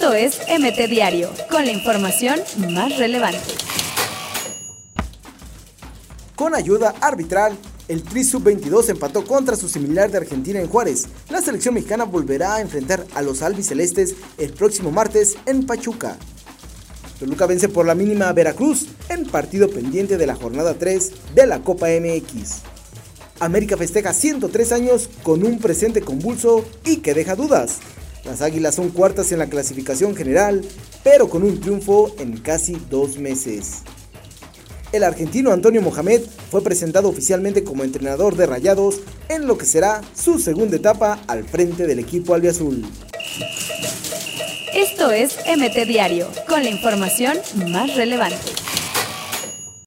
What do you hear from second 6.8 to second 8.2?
arbitral, el